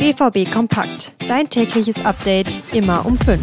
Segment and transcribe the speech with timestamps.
[0.00, 1.12] BVB Kompakt.
[1.28, 3.38] Dein tägliches Update immer um 5.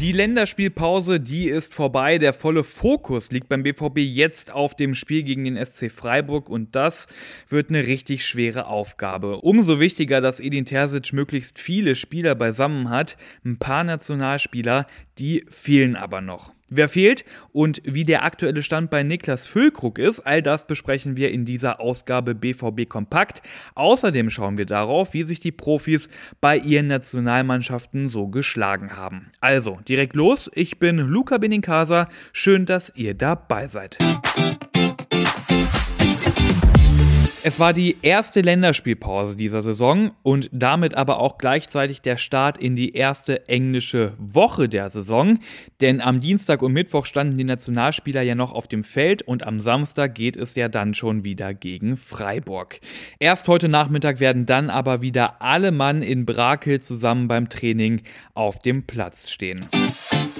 [0.00, 2.16] Die Länderspielpause, die ist vorbei.
[2.16, 6.74] Der volle Fokus liegt beim BVB jetzt auf dem Spiel gegen den SC Freiburg und
[6.74, 7.06] das
[7.50, 9.36] wird eine richtig schwere Aufgabe.
[9.42, 13.18] Umso wichtiger, dass Edin Terzic möglichst viele Spieler beisammen hat.
[13.44, 14.86] Ein paar Nationalspieler,
[15.18, 16.50] die fehlen aber noch.
[16.72, 21.32] Wer fehlt und wie der aktuelle Stand bei Niklas Füllkrug ist, all das besprechen wir
[21.32, 23.42] in dieser Ausgabe BVB Kompakt.
[23.74, 26.08] Außerdem schauen wir darauf, wie sich die Profis
[26.40, 29.32] bei ihren Nationalmannschaften so geschlagen haben.
[29.40, 30.48] Also, direkt los.
[30.54, 32.08] Ich bin Luca Benincasa.
[32.32, 33.98] Schön, dass ihr dabei seid.
[37.50, 42.76] Es war die erste Länderspielpause dieser Saison und damit aber auch gleichzeitig der Start in
[42.76, 45.40] die erste englische Woche der Saison.
[45.80, 49.58] Denn am Dienstag und Mittwoch standen die Nationalspieler ja noch auf dem Feld und am
[49.58, 52.78] Samstag geht es ja dann schon wieder gegen Freiburg.
[53.18, 58.60] Erst heute Nachmittag werden dann aber wieder alle Mann in Brakel zusammen beim Training auf
[58.60, 59.66] dem Platz stehen.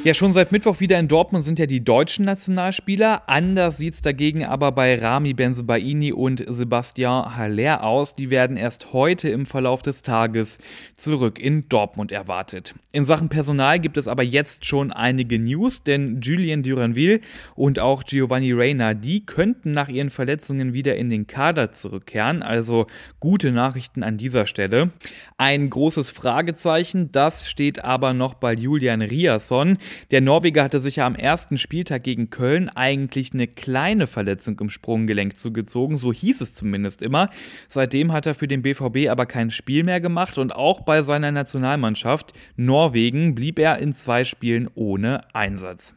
[0.03, 3.29] Ja, schon seit Mittwoch wieder in Dortmund sind ja die deutschen Nationalspieler.
[3.29, 8.15] Anders sieht es dagegen aber bei Rami Benzebaini und Sebastian Haller aus.
[8.15, 10.57] Die werden erst heute im Verlauf des Tages
[10.97, 12.75] zurück in Dortmund erwartet.
[12.93, 17.21] In Sachen Personal gibt es aber jetzt schon einige News, denn Julien Duranville
[17.55, 22.43] und auch Giovanni Reina, die könnten nach ihren Verletzungen wieder in den Kader zurückkehren.
[22.43, 22.87] Also
[23.21, 24.93] gute Nachrichten an dieser Stelle.
[25.37, 29.77] Ein großes Fragezeichen, das steht aber noch bei Julian Riasson.
[30.11, 34.71] Der Norweger hatte sich ja am ersten Spieltag gegen Köln eigentlich eine kleine Verletzung im
[34.71, 37.31] Sprunggelenk zugezogen, so hieß es zumindest immer.
[37.69, 41.33] Seitdem hat er für den BVB aber kein Spiel mehr gemacht und auch bei seiner
[41.33, 45.95] Nationalmannschaft Norwegen blieb er in zwei Spielen ohne Einsatz.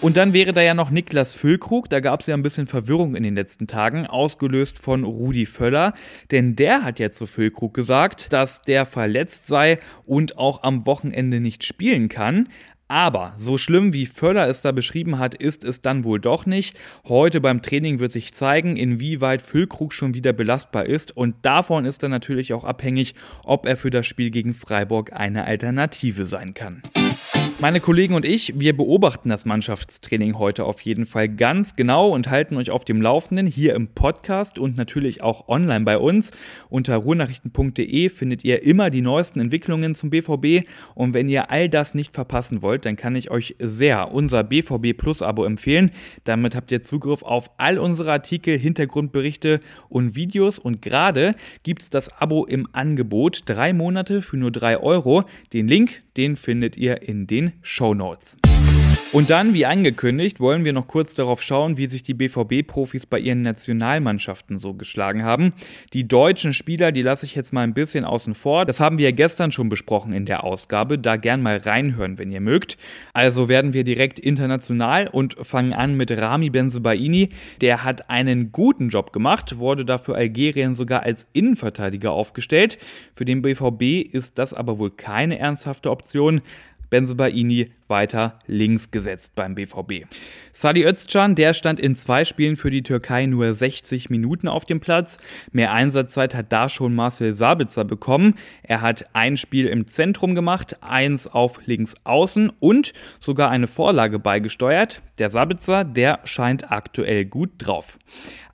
[0.00, 1.90] Und dann wäre da ja noch Niklas Füllkrug.
[1.90, 5.92] Da gab es ja ein bisschen Verwirrung in den letzten Tagen, ausgelöst von Rudi Völler.
[6.30, 11.38] Denn der hat jetzt zu Füllkrug gesagt, dass der verletzt sei und auch am Wochenende
[11.40, 12.48] nicht spielen kann.
[12.90, 16.76] Aber so schlimm wie Völler es da beschrieben hat, ist es dann wohl doch nicht.
[17.06, 22.02] Heute beim Training wird sich zeigen, inwieweit Füllkrug schon wieder belastbar ist und davon ist
[22.02, 23.14] dann natürlich auch abhängig,
[23.44, 26.82] ob er für das Spiel gegen Freiburg eine Alternative sein kann.
[27.62, 32.30] Meine Kollegen und ich, wir beobachten das Mannschaftstraining heute auf jeden Fall ganz genau und
[32.30, 36.30] halten euch auf dem Laufenden hier im Podcast und natürlich auch online bei uns.
[36.70, 41.94] Unter ruhrnachrichten.de findet ihr immer die neuesten Entwicklungen zum BVB und wenn ihr all das
[41.94, 45.90] nicht verpassen wollt, dann kann ich euch sehr unser BVB Plus Abo empfehlen.
[46.24, 49.60] Damit habt ihr Zugriff auf all unsere Artikel, Hintergrundberichte
[49.90, 53.42] und Videos und gerade gibt es das Abo im Angebot.
[53.44, 55.24] Drei Monate für nur drei Euro.
[55.52, 58.36] Den Link, den findet ihr in den Show Notes.
[59.12, 63.18] Und dann, wie angekündigt, wollen wir noch kurz darauf schauen, wie sich die BVB-Profis bei
[63.18, 65.52] ihren Nationalmannschaften so geschlagen haben.
[65.92, 68.66] Die deutschen Spieler, die lasse ich jetzt mal ein bisschen außen vor.
[68.66, 70.96] Das haben wir ja gestern schon besprochen in der Ausgabe.
[70.96, 72.78] Da gern mal reinhören, wenn ihr mögt.
[73.12, 77.30] Also werden wir direkt international und fangen an mit Rami Benzebaini.
[77.60, 82.78] Der hat einen guten Job gemacht, wurde dafür Algerien sogar als Innenverteidiger aufgestellt.
[83.12, 86.42] Für den BVB ist das aber wohl keine ernsthafte Option.
[86.90, 90.06] Benzebaini weiter links gesetzt beim BVB.
[90.54, 94.80] Sadi Özcan, der stand in zwei Spielen für die Türkei nur 60 Minuten auf dem
[94.80, 95.18] Platz.
[95.52, 98.34] Mehr Einsatzzeit hat da schon Marcel Sabitzer bekommen.
[98.62, 104.18] Er hat ein Spiel im Zentrum gemacht, eins auf links außen und sogar eine Vorlage
[104.18, 105.02] beigesteuert.
[105.18, 107.98] Der Sabitzer, der scheint aktuell gut drauf.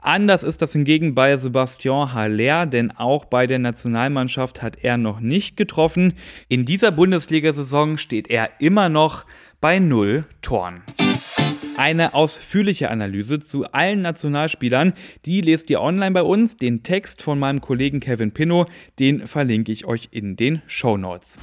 [0.06, 5.18] Anders ist das hingegen bei Sebastian Haller, denn auch bei der Nationalmannschaft hat er noch
[5.18, 6.12] nicht getroffen.
[6.46, 9.25] In dieser Bundesliga-Saison steht er immer noch
[9.60, 10.82] bei null Toren.
[11.76, 14.94] Eine ausführliche Analyse zu allen Nationalspielern,
[15.26, 16.56] die lest ihr online bei uns.
[16.56, 18.66] Den Text von meinem Kollegen Kevin Pinnow,
[18.98, 21.38] den verlinke ich euch in den Show Notes.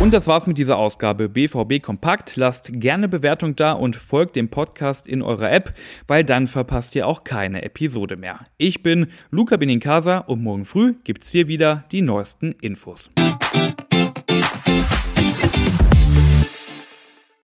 [0.00, 2.36] Und das war's mit dieser Ausgabe BVB Kompakt.
[2.36, 5.74] Lasst gerne Bewertung da und folgt dem Podcast in eurer App,
[6.06, 8.40] weil dann verpasst ihr auch keine Episode mehr.
[8.58, 13.10] Ich bin Luca Benincasa und morgen früh gibt's hier wieder die neuesten Infos.